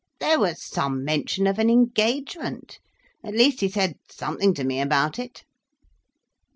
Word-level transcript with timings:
"There 0.19 0.39
was 0.39 0.63
some 0.63 1.03
mention 1.05 1.45
of 1.45 1.59
an 1.59 1.69
engagement—at 1.69 3.35
least, 3.35 3.59
he 3.59 3.69
said 3.69 3.99
something 4.09 4.55
to 4.55 4.63
me 4.63 4.81
about 4.81 5.19
it." 5.19 5.43